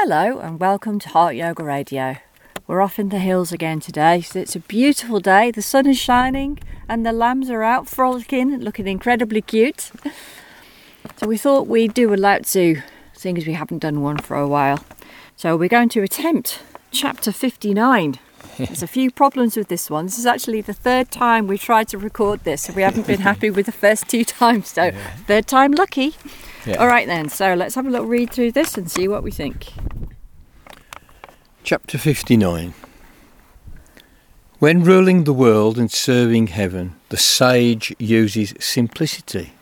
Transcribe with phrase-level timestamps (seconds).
[0.00, 2.18] Hello and welcome to Heart Yoga Radio.
[2.68, 4.20] We're off in the hills again today.
[4.20, 5.50] So it's a beautiful day.
[5.50, 9.90] The sun is shining and the lambs are out frolicking, looking incredibly cute.
[11.16, 12.80] So we thought we'd do a Lao Tzu,
[13.12, 14.84] seeing as we haven't done one for a while.
[15.34, 16.62] So we're going to attempt
[16.92, 18.20] chapter 59.
[18.56, 20.06] There's a few problems with this one.
[20.06, 23.20] This is actually the third time we've tried to record this, so we haven't been
[23.32, 24.68] happy with the first two times.
[24.68, 25.10] So Yeah.
[25.26, 26.14] third time lucky.
[26.66, 26.76] Yeah.
[26.76, 27.28] All right then.
[27.28, 29.68] So let's have a little read through this and see what we think.
[31.68, 32.72] Chapter 59
[34.58, 39.52] When ruling the world and serving heaven, the sage uses simplicity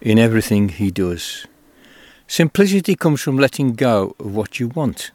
[0.00, 1.48] in everything he does.
[2.28, 5.10] Simplicity comes from letting go of what you want.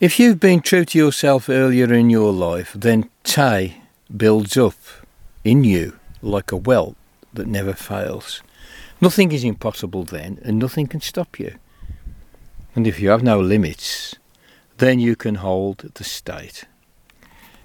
[0.00, 3.82] If you've been true to yourself earlier in your life, then Tay
[4.16, 4.78] builds up
[5.44, 6.96] in you like a well
[7.34, 8.42] that never fails.
[8.98, 11.56] Nothing is impossible then, and nothing can stop you.
[12.74, 14.16] And if you have no limits,
[14.78, 16.64] then you can hold the state.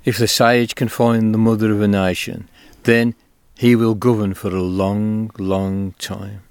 [0.06, 2.48] If the sage can find the mother of a nation,
[2.84, 3.16] then
[3.58, 6.44] he will govern for a long, long time.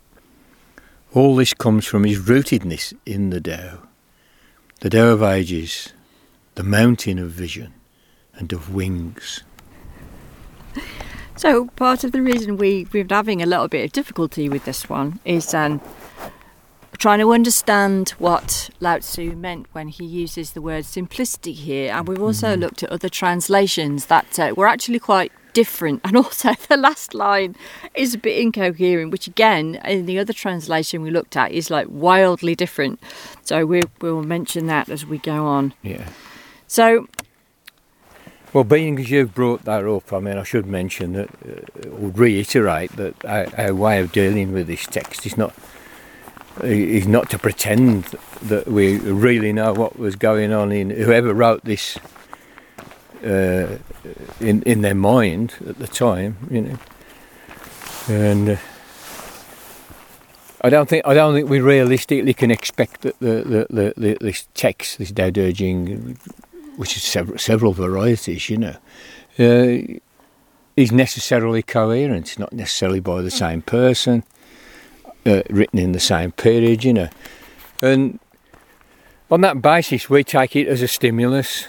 [1.15, 3.79] All this comes from his rootedness in the Tao,
[4.81, 5.93] the Tao of ages,
[6.57, 7.73] the mountain of vision
[8.35, 9.43] and of wings.
[11.37, 14.65] So part of the reason we we've been having a little bit of difficulty with
[14.65, 15.81] this one is um,
[16.97, 22.07] trying to understand what Lao Tzu meant when he uses the word simplicity here, and
[22.09, 26.77] we've also looked at other translations that uh, were actually quite different, and also the
[26.77, 27.57] last line
[27.95, 31.87] is a bit incoherent, which again in the other translation we looked at is like
[31.89, 33.01] wildly different.
[33.43, 35.75] So we we'll mention that as we go on.
[35.83, 36.09] Yeah.
[36.67, 37.09] So
[38.53, 42.11] Well, being as you've brought that up, I mean, I should mention that, uh, or
[42.11, 45.55] reiterate that our, our way of dealing with this text is not
[46.63, 48.05] is not to pretend
[48.43, 51.99] that we really know what was going on in whoever wrote this
[53.25, 53.79] uh,
[54.41, 56.79] in in their mind at the time, you know,
[58.09, 58.49] and.
[58.51, 58.57] Uh,
[60.63, 64.49] I don't think I don't think we realistically can expect that the, the, the, this
[64.55, 66.19] text, this Dao De Jing,
[66.77, 68.77] which is several, several varieties, you know,
[69.39, 69.99] uh,
[70.77, 72.27] is necessarily coherent.
[72.27, 74.25] It's not necessarily by the same person,
[75.27, 77.09] uh, written in the same period, you know.
[77.83, 78.19] And
[79.31, 81.67] on that basis, we take it as a stimulus.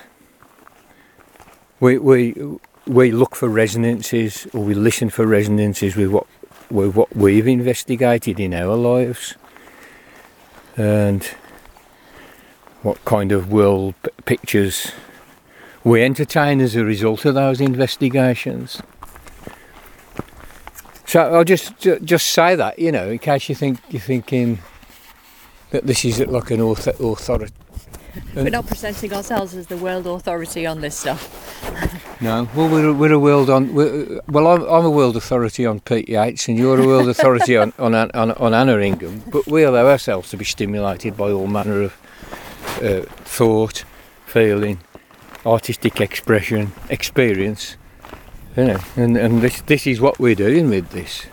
[1.79, 2.35] We, we,
[2.85, 6.27] we look for resonances, or we listen for resonances with what,
[6.69, 9.35] with what we've investigated in our lives.
[10.75, 11.23] And
[12.83, 14.91] what kind of world p- pictures
[15.83, 18.81] we entertain as a result of those investigations.
[21.07, 24.59] So I'll just just say that you know, in case you think you're thinking
[25.71, 27.53] that this is like an author, authority.
[28.35, 31.43] we're not presenting ourselves as the world authority on this stuff.
[32.19, 33.75] No, well we're a, we're a world on.
[33.75, 37.55] We're, well, I'm, I'm a world authority on Pete Yates, and you're a world authority
[37.55, 39.21] on on, on on Anna Ingham.
[39.31, 41.93] But we allow ourselves to be stimulated by all manner of
[42.81, 43.83] uh, thought,
[44.25, 44.79] feeling,
[45.45, 47.77] artistic expression, experience.
[48.57, 51.27] You know, and, and this this is what we're doing with this.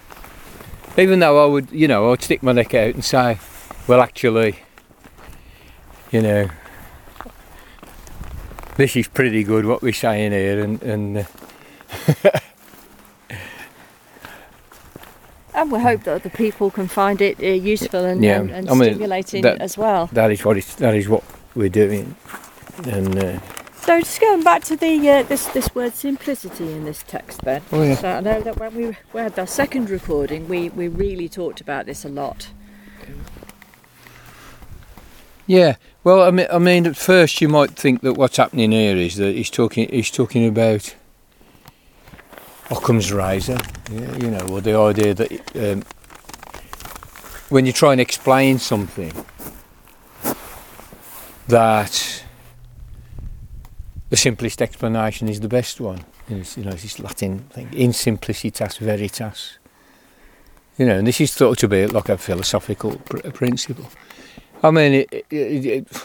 [0.99, 3.39] Even though I would, you know, I'd stick my neck out and say,
[3.89, 4.59] well, actually,
[6.13, 6.51] you know,
[8.77, 12.31] this is pretty good what we're saying here, and and uh,
[15.55, 18.69] And we hope that other people can find it uh, useful and, Yeah, and, and
[18.69, 20.09] I mean, stimulating that- as well.
[20.13, 21.23] that is what that is what
[21.55, 22.17] we're doing,
[22.85, 23.39] and uh,
[23.85, 27.61] So just going back to the uh, this this word simplicity in this text, then.
[27.71, 30.89] oh yeah, So I know that when we, we had our second recording, we, we
[30.89, 32.49] really talked about this a lot.
[35.47, 35.77] yeah.
[36.03, 39.17] Well, I mean, I mean, at first you might think that what's happening here is
[39.17, 40.95] that he's talking he's talking about
[42.71, 43.59] Occam's razor,
[43.93, 45.83] yeah, you know, or the idea that um,
[47.51, 49.13] when you try and explain something
[51.49, 52.24] that
[54.15, 56.05] the simplest explanation is the best one.
[56.29, 59.59] It's, you know, this Latin thing, in simplicitas veritas.
[60.79, 63.89] You know, and this is thought to be like a philosophical pr- principle.
[64.63, 66.03] I mean, it, it, it,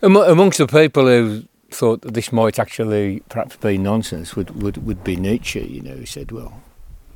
[0.00, 5.02] amongst the people who thought that this might actually perhaps be nonsense would, would, would
[5.02, 6.62] be Nietzsche, you know, who said, well,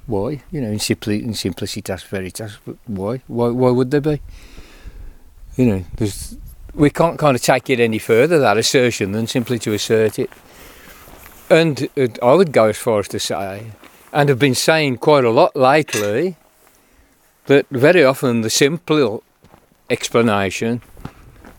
[0.07, 0.43] why?
[0.51, 3.23] You know, in, simpli- in simplicitas veritas, why?
[3.29, 3.51] why?
[3.51, 4.21] Why would there be?
[5.57, 6.39] You know, there's,
[6.75, 10.31] we can't kind of take it any further, that assertion, than simply to assert it.
[11.51, 11.89] And
[12.23, 13.71] I would go as far as to say,
[14.13, 16.37] and have been saying quite a lot lately,
[17.47, 19.23] that very often the simple
[19.91, 20.81] explanation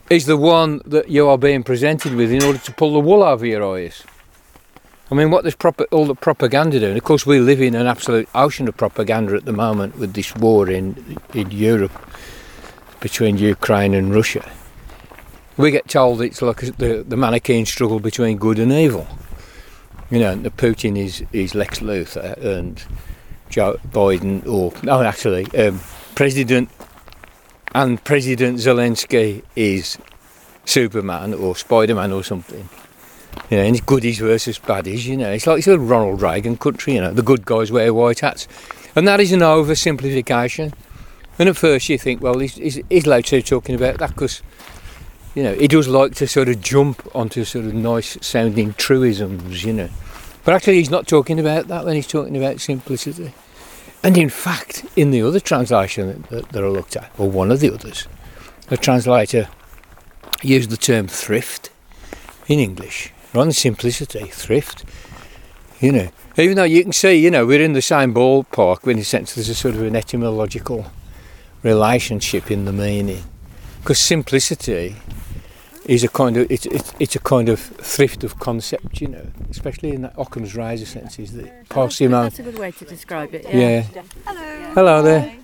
[0.09, 3.23] is the one that you are being presented with in order to pull the wool
[3.23, 4.03] over your eyes.
[5.11, 6.87] I mean, what proper, all the propaganda do?
[6.87, 10.13] And of course, we live in an absolute ocean of propaganda at the moment with
[10.13, 11.91] this war in in Europe
[12.99, 14.51] between Ukraine and Russia.
[15.57, 19.07] We get told it's like the, the Manichaean struggle between good and evil.
[20.11, 22.83] You know, the Putin is, is Lex Luthor and
[23.49, 25.79] Joe Biden, or no, actually, um,
[26.13, 26.69] President
[27.73, 29.97] and President Zelensky is
[30.65, 32.67] Superman or Spider Man or something.
[33.49, 35.31] You know, and it's goodies versus baddies, you know.
[35.31, 38.47] It's like it's a Ronald Reagan country, you know, the good guys wear white hats.
[38.95, 40.73] And that is an oversimplification.
[41.37, 43.03] And at first you think, well, he's, he's, he's
[43.43, 44.41] talking about that because,
[45.35, 49.63] you know, he does like to sort of jump onto sort of nice sounding truisms,
[49.63, 49.89] you know.
[50.43, 53.33] But actually he's not talking about that when he's talking about simplicity.
[54.01, 57.59] And in fact, in the other translation that, that I looked at, or one of
[57.59, 58.07] the others,
[58.67, 59.49] the translator
[60.41, 61.69] used the term thrift
[62.47, 63.11] in English.
[63.33, 64.85] Than simplicity, thrift.
[65.81, 68.97] You know, even though you can see, you know, we're in the same ballpark in
[68.97, 70.85] a sense there's a sort of an etymological
[71.61, 73.23] relationship in the meaning.
[73.85, 74.95] Because simplicity
[75.85, 79.27] is a kind of it's, it's, it's a kind of thrift of concept, you know,
[79.51, 81.19] especially in that Occam's razor sense.
[81.19, 82.23] Is the parsimony?
[82.23, 83.45] That's a good way to describe it.
[83.47, 83.83] Yeah.
[84.25, 84.71] Hello.
[84.73, 85.35] Hello there.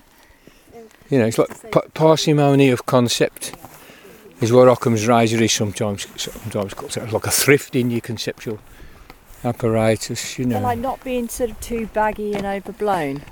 [1.08, 3.54] You know, it's like pa- parsimony of concept
[4.40, 6.96] is what Occam's razor is sometimes sometimes called.
[6.96, 8.58] It's like a thrift in your conceptual
[9.44, 10.56] apparatus, you know.
[10.56, 13.22] And like not being sort of too baggy and overblown.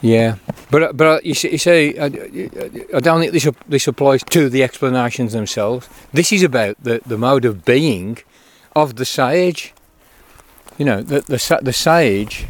[0.00, 0.36] Yeah,
[0.70, 4.22] but uh, but uh, you see, you I, uh, I don't think this this applies
[4.24, 5.88] to the explanations themselves.
[6.12, 8.18] This is about the, the mode of being
[8.76, 9.74] of the sage.
[10.76, 12.46] You know, the the, the sage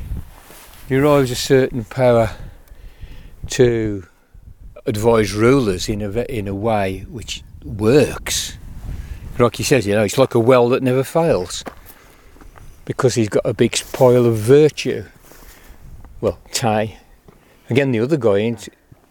[0.89, 2.37] derives a certain power
[3.51, 4.07] to
[4.85, 8.59] advise rulers in a in a way which works.
[9.39, 11.65] Like he says, you know, it's like a well that never fails
[12.85, 15.05] because he's got a big pile of virtue.
[16.21, 16.99] Well, tie.
[17.71, 18.57] Again, the other guy,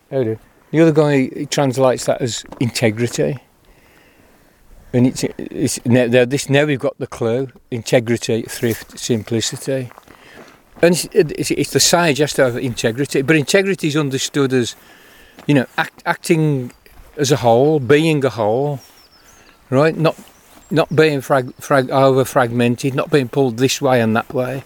[0.10, 0.38] the
[0.82, 3.40] other guy he translates that as integrity.
[4.94, 9.92] And it's, it's now, now this now we've got the clue: integrity, thrift, simplicity.
[10.82, 14.76] And it's, it's, it's the sage has to have integrity, but integrity is understood as,
[15.48, 16.72] you know, act, acting
[17.18, 18.80] as a whole, being a whole,
[19.70, 19.98] right?
[19.98, 20.16] Not
[20.70, 24.64] not being frag, frag, over fragmented, not being pulled this way and that way,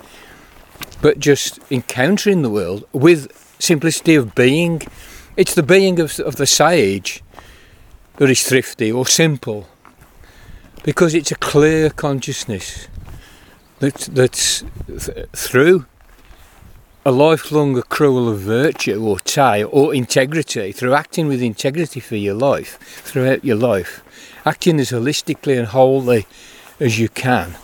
[1.02, 3.32] but just encountering the world with
[3.62, 4.82] simplicity of being.
[5.38, 7.24] It's the being of, of the sage
[8.18, 9.68] that is thrifty or simple,
[10.84, 12.88] because it's a clear consciousness
[13.80, 15.86] that, that's th- through
[17.04, 22.36] a lifelong accrual of virtue or tie or integrity, through acting with integrity for your
[22.36, 24.04] life, throughout your life,
[24.46, 26.28] acting as holistically and wholly
[26.80, 27.56] as you can,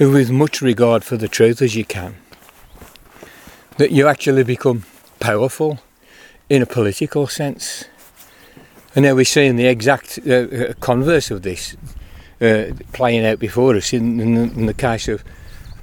[0.00, 2.16] with much regard for the truth as you can,
[3.76, 4.82] that you actually become
[5.20, 5.78] powerful
[6.48, 7.84] in a political sense.
[8.94, 11.76] And now we're seeing the exact uh, uh, converse of this
[12.40, 15.22] uh, playing out before us in, in, the, in the case of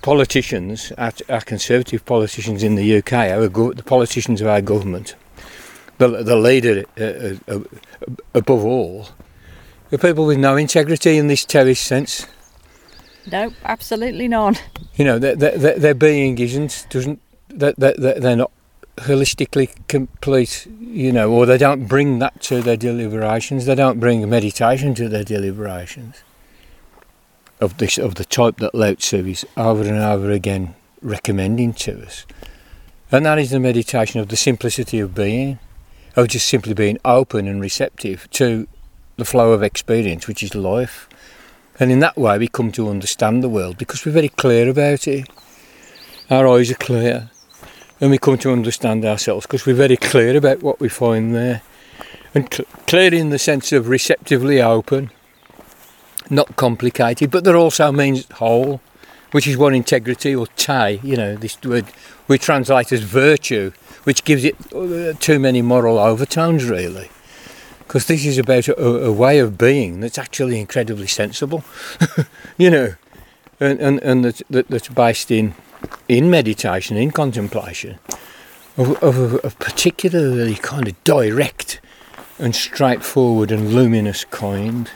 [0.01, 5.15] politicians, our, our conservative politicians in the UK, our go- the politicians of our government,
[5.97, 7.59] the, the leader uh, uh,
[8.33, 9.07] above all,
[9.91, 12.27] are people with no integrity in this Taoist sense.
[13.31, 14.55] No, absolutely none.
[14.95, 18.51] You know, their, their, their being isn't, doesn't, they're, they're, they're not
[18.97, 24.27] holistically complete, you know, or they don't bring that to their deliberations, they don't bring
[24.29, 26.23] meditation to their deliberations
[27.59, 32.05] of this of the type that Lao Tzu is over and over again recommending to
[32.05, 32.25] us.
[33.11, 35.59] And that is the meditation of the simplicity of being,
[36.15, 38.67] of just simply being open and receptive to
[39.17, 41.07] the flow of experience, which is life.
[41.79, 45.07] And in that way, we come to understand the world because we're very clear about
[45.07, 45.29] it.
[46.29, 47.29] Our eyes are clear,
[48.01, 51.61] and we come to understand ourselves because we're very clear about what we find there.
[52.33, 55.11] And cl- clear in the sense of receptively open,
[56.29, 58.81] not complicated, but that also means whole,
[59.31, 61.85] which is what integrity or tai, you know, this word
[62.27, 63.71] we translate as virtue,
[64.03, 67.09] which gives it uh, too many moral overtones, really.
[67.79, 71.63] Because this is about a, a way of being that's actually incredibly sensible,
[72.57, 72.95] you know,
[73.59, 75.53] and, and, and that, that, that's based in,
[76.07, 77.97] in meditation, in contemplation,
[78.77, 81.79] of, of a, a particularly kind of direct
[82.39, 84.89] and straightforward and luminous kind.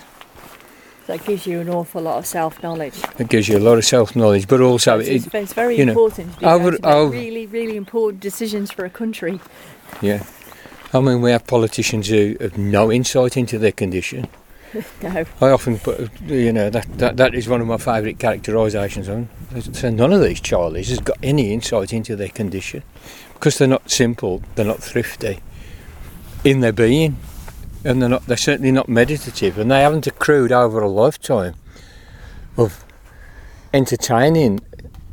[1.07, 2.93] That gives you an awful lot of self knowledge.
[3.17, 5.85] It gives you a lot of self knowledge, but also it's, it, it's very you
[5.85, 8.89] know, important to be over- able to make over- really, really important decisions for a
[8.89, 9.39] country.
[10.01, 10.23] yeah.
[10.91, 14.27] I mean, we have politicians who have no insight into their condition.
[15.01, 15.25] No.
[15.41, 19.29] I often put, you know, that, that, that is one of my favourite characterisations them.
[19.73, 22.83] So none of these Charlies has got any insight into their condition
[23.33, 25.39] because they're not simple, they're not thrifty
[26.43, 27.17] in their being,
[27.83, 28.25] and they're not.
[28.25, 31.55] They're certainly not meditative, and they haven't accrued over a lifetime
[32.57, 32.83] of
[33.73, 34.59] entertaining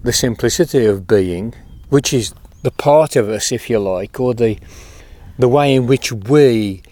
[0.02, 1.54] the simplicity of being,
[1.88, 4.58] which is the part of us, if you like, or the
[5.38, 6.82] the way in which we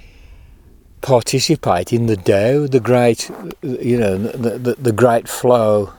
[1.05, 3.31] participate in the Tao, the great,
[3.61, 5.93] you know, the, the, the great flow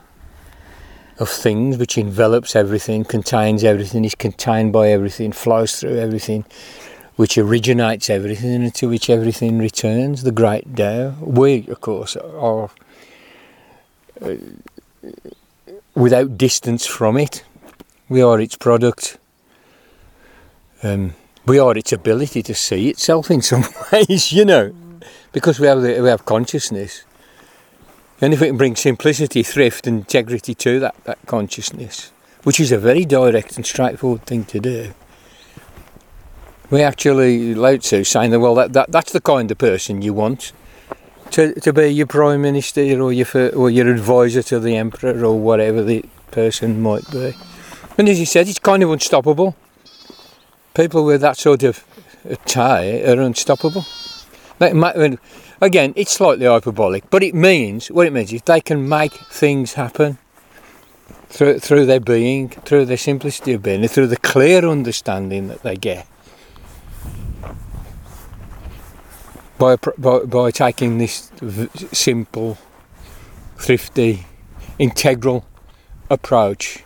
[1.20, 6.44] of things which envelops everything, contains everything, is contained by everything, flows through everything,
[7.14, 11.14] which originates everything, and to which everything returns, the great Tao.
[11.20, 12.68] We, of course, are
[14.20, 14.34] uh,
[15.94, 17.44] without distance from it.
[18.08, 19.18] We are its product.
[20.82, 21.14] Um,
[21.46, 24.74] we are its ability to see itself in some ways, you know
[25.36, 27.04] because we have we have consciousness.
[28.22, 32.10] And if we can bring simplicity, thrift, and integrity to that, that consciousness,
[32.44, 34.94] which is a very direct and straightforward thing to do,
[36.70, 40.14] we actually, Lao Tzu saying that, well, that, that, that's the kind of person you
[40.14, 40.52] want
[41.32, 45.38] to, to be your Prime Minister or your, or your advisor to the Emperor or
[45.38, 47.34] whatever the person might be.
[47.98, 49.54] And as he said, it's kind of unstoppable.
[50.72, 51.84] People with that sort of
[52.46, 53.84] tie are unstoppable
[54.60, 59.74] again, it's slightly hyperbolic, but it means what it means is they can make things
[59.74, 60.18] happen
[61.28, 65.76] through through their being, through their simplicity of being, through the clear understanding that they
[65.76, 66.06] get
[69.58, 71.30] by by, by taking this
[71.92, 72.58] simple,
[73.56, 74.26] thrifty,
[74.78, 75.44] integral
[76.10, 76.84] approach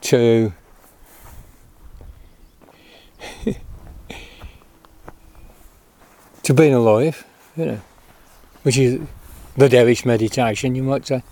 [0.00, 0.52] to
[6.50, 7.24] to being alive,
[7.56, 7.80] you know,
[8.64, 9.00] which is
[9.56, 11.22] the Taoist meditation, you might say.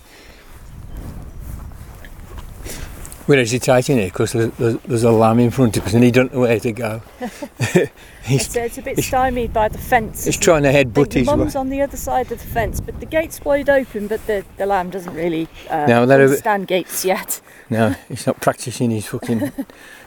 [3.26, 6.32] We're hesitating here because there's, there's, a lamb in front of us and he doesn't
[6.32, 7.02] know where to go.
[8.22, 10.24] he's, it's, a bit stymied by the fence.
[10.24, 13.00] He's trying to headbutt his The mum's on the other side of the fence, but
[13.00, 17.40] the gate's wide open, but the, the lamb doesn't really uh, no, understand gates yet.
[17.70, 19.52] No, he's not practicing his fucking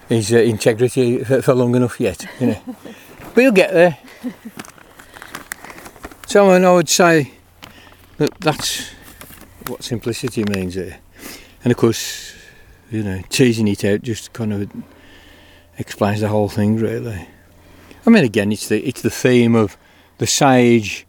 [0.10, 2.62] his uh, integrity for, for long enough yet, you know.
[3.36, 4.00] But he'll get there.
[6.32, 7.34] So I would say
[8.16, 8.90] that that's
[9.68, 11.00] what simplicity means there.
[11.62, 12.34] And of course,
[12.90, 14.72] you know, teasing it out just kind of
[15.78, 17.28] explains the whole thing really.
[18.06, 19.76] I mean again it's the it's the theme of
[20.20, 21.06] the sage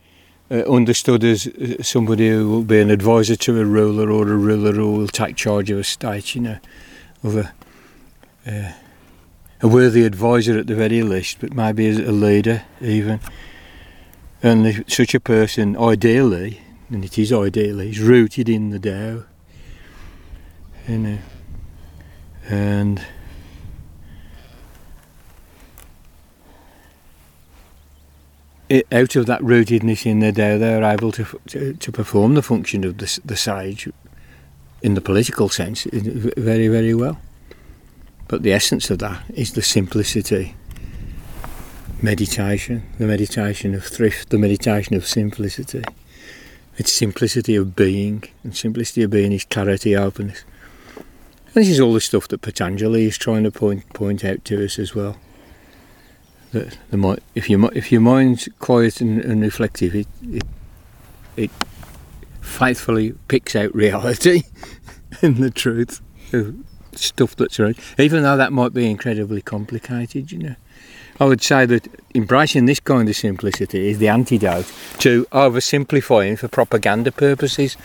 [0.51, 4.37] uh, understood as uh, somebody who will be an advisor to a ruler or a
[4.37, 6.59] ruler who will take charge of a state, you know,
[7.23, 7.53] of a
[8.45, 8.73] uh,
[9.61, 13.21] a worthy advisor at the very least, but maybe as a leader even.
[14.43, 19.25] And if such a person, ideally, and it is ideally, is rooted in the Tao.
[20.89, 21.19] You know,
[22.49, 23.07] and
[28.69, 32.35] it, out of that rootedness in the Tao, they are able to, to, to perform
[32.35, 33.89] the function of the, the sage
[34.83, 37.21] in the political sense very, very well.
[38.27, 40.57] But the essence of that is the simplicity
[42.03, 45.85] meditation, the meditation of thrift, the meditation of simplicity.
[46.77, 50.45] It's simplicity of being, and simplicity of being is clarity, openness.
[50.97, 54.65] And this is all the stuff that Patanjali is trying to point point out to
[54.65, 55.19] us as well.
[56.53, 60.45] That the if your if your mind's quiet and, and reflective, it, it
[61.37, 61.51] it
[62.41, 64.43] faithfully picks out reality
[65.23, 66.01] and the truth
[66.33, 66.57] of
[66.95, 70.57] stuff that's right, even though that might be incredibly complicated, you know.
[71.21, 76.49] I would say that embracing this kind of simplicity is the antidote to oversimplifying for
[76.49, 77.77] propaganda purposes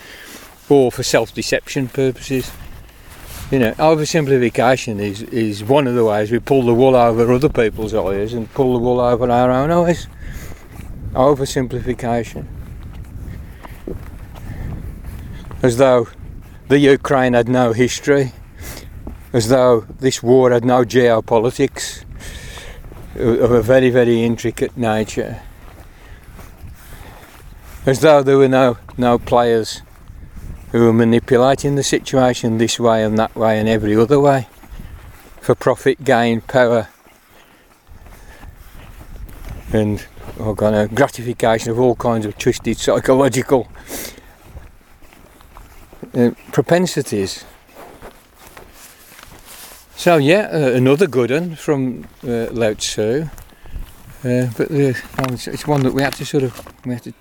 [0.68, 2.50] or for self-deception purposes.
[3.50, 7.48] You know, oversimplification is, is one of the ways we pull the wool over other
[7.48, 10.06] people's eyes and pull the wool over our own eyes.
[11.12, 12.46] Oversimplification.
[15.62, 16.08] As though
[16.68, 18.32] the Ukraine had no history,
[19.32, 22.04] as though this war had no geopolitics,
[23.18, 25.42] of a very, very intricate nature.
[27.84, 29.82] As though there were no, no players
[30.72, 34.46] who were manipulating the situation this way and that way and every other way
[35.40, 36.88] for profit, gain, power,
[39.72, 40.06] and
[40.38, 43.68] oh God, gratification of all kinds of twisted psychological
[46.14, 47.44] uh, propensities.
[49.98, 53.28] So yeah, uh, another good one from uh, Lao Tzu.
[54.24, 57.02] Uh, but uh, no, it's, it's one that we had to sort of we had
[57.02, 57.12] to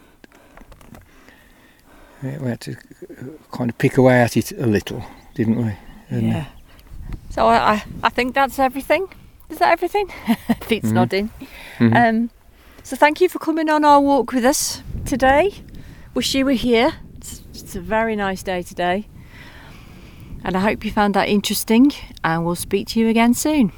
[2.21, 5.03] we had to uh, kind of pick away at it a little,
[5.33, 5.73] didn't we?
[6.09, 6.45] And, yeah.
[7.31, 9.07] So I, I, think that's everything.
[9.49, 10.11] Is that everything?
[10.67, 10.93] Pete's Mhm.
[10.93, 11.29] nodding.
[11.79, 11.95] mhm.
[11.95, 12.29] Um,
[12.83, 15.51] so thank you for coming on our walk with us today.
[16.13, 16.93] Wish you were here.
[17.17, 19.07] It's, it's a very nice day today.
[20.47, 21.91] And I hope you found that interesting
[22.23, 23.73] and we'll speak to you again soon.